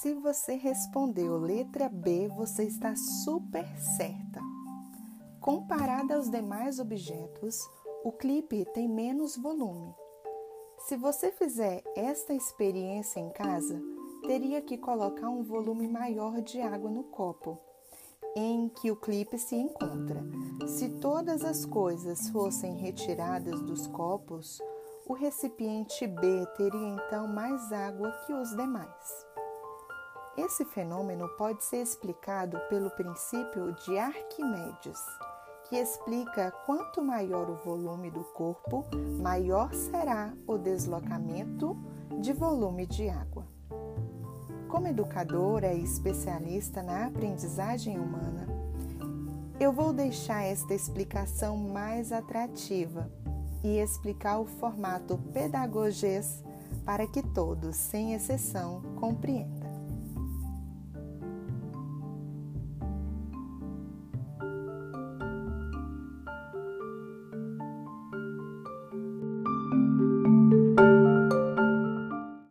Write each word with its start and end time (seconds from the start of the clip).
Se 0.00 0.14
você 0.14 0.54
respondeu 0.54 1.36
letra 1.36 1.86
B, 1.86 2.26
você 2.28 2.64
está 2.64 2.96
super 2.96 3.66
certa. 3.98 4.40
Comparado 5.38 6.14
aos 6.14 6.30
demais 6.30 6.78
objetos, 6.78 7.68
o 8.02 8.10
clipe 8.10 8.64
tem 8.72 8.88
menos 8.88 9.36
volume. 9.36 9.94
Se 10.78 10.96
você 10.96 11.30
fizer 11.30 11.82
esta 11.94 12.32
experiência 12.32 13.20
em 13.20 13.28
casa, 13.28 13.78
teria 14.26 14.62
que 14.62 14.78
colocar 14.78 15.28
um 15.28 15.42
volume 15.42 15.86
maior 15.86 16.40
de 16.40 16.62
água 16.62 16.90
no 16.90 17.04
copo 17.04 17.58
em 18.34 18.70
que 18.70 18.90
o 18.90 18.96
clipe 18.96 19.38
se 19.38 19.54
encontra. 19.54 20.24
Se 20.66 20.88
todas 20.98 21.44
as 21.44 21.66
coisas 21.66 22.30
fossem 22.30 22.74
retiradas 22.76 23.60
dos 23.60 23.86
copos, 23.88 24.62
o 25.06 25.12
recipiente 25.12 26.06
B 26.06 26.46
teria 26.56 26.88
então 26.88 27.28
mais 27.28 27.70
água 27.70 28.10
que 28.24 28.32
os 28.32 28.56
demais. 28.56 29.30
Esse 30.36 30.64
fenômeno 30.64 31.28
pode 31.36 31.64
ser 31.64 31.82
explicado 31.82 32.58
pelo 32.68 32.90
princípio 32.90 33.72
de 33.84 33.98
Arquimedes, 33.98 35.04
que 35.68 35.76
explica 35.76 36.52
quanto 36.64 37.02
maior 37.02 37.50
o 37.50 37.56
volume 37.56 38.10
do 38.10 38.24
corpo, 38.24 38.84
maior 39.20 39.74
será 39.74 40.32
o 40.46 40.56
deslocamento 40.56 41.76
de 42.20 42.32
volume 42.32 42.86
de 42.86 43.08
água. 43.08 43.46
Como 44.68 44.86
educadora 44.86 45.72
e 45.72 45.82
especialista 45.82 46.82
na 46.82 47.06
aprendizagem 47.06 47.98
humana, 47.98 48.46
eu 49.58 49.72
vou 49.72 49.92
deixar 49.92 50.44
esta 50.44 50.72
explicação 50.72 51.56
mais 51.56 52.12
atrativa 52.12 53.10
e 53.62 53.78
explicar 53.78 54.38
o 54.38 54.46
formato 54.46 55.18
pedagogês 55.32 56.42
para 56.84 57.06
que 57.06 57.22
todos, 57.22 57.76
sem 57.76 58.14
exceção, 58.14 58.80
compreendam. 58.98 59.59